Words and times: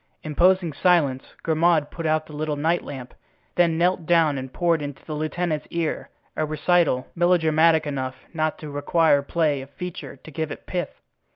Imposing 0.23 0.73
silence, 0.73 1.35
Grimaud 1.43 1.91
put 1.91 2.07
out 2.07 2.25
the 2.25 2.33
little 2.33 2.55
night 2.55 2.83
lamp, 2.83 3.13
then 3.53 3.77
knelt 3.77 4.07
down 4.07 4.35
and 4.35 4.51
poured 4.51 4.81
into 4.81 5.05
the 5.05 5.13
lieutenant's 5.13 5.67
ear 5.69 6.09
a 6.35 6.43
recital 6.43 7.05
melodramatic 7.13 7.85
enough 7.85 8.15
not 8.33 8.57
to 8.57 8.71
require 8.71 9.21
play 9.21 9.61
of 9.61 9.69
feature 9.69 10.15
to 10.15 10.31
give 10.31 10.49
it 10.49 10.65
pith. 10.65 10.99